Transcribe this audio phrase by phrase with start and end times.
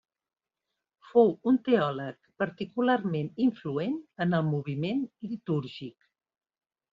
[1.09, 6.11] Fou un teòleg particularment influent en el moviment litúrgic.